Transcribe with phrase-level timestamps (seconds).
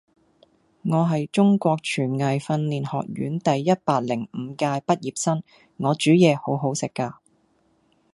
[0.81, 5.43] 我係中國廚藝訓練學院第一百零五屆畢業生，
[5.77, 7.17] 我煮嘢好好食㗎